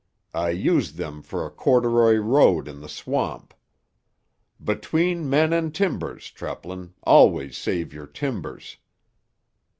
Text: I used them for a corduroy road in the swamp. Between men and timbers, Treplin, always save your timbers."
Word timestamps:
I 0.33 0.49
used 0.49 0.95
them 0.95 1.21
for 1.21 1.45
a 1.45 1.51
corduroy 1.51 2.15
road 2.15 2.67
in 2.67 2.81
the 2.81 2.89
swamp. 2.89 3.53
Between 4.59 5.29
men 5.29 5.53
and 5.53 5.75
timbers, 5.75 6.31
Treplin, 6.31 6.93
always 7.05 7.55
save 7.55 7.93
your 7.93 8.07
timbers." 8.07 8.77